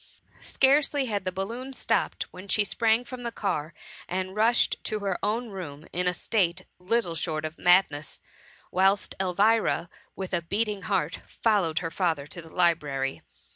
[0.41, 3.71] Scarcely had the balloon stopped when she sprang from the car,
[4.07, 8.19] and rushed to her own room in a state little short of madness,
[8.71, 13.21] whilst Elvira, with a beating heart followed her father to the library.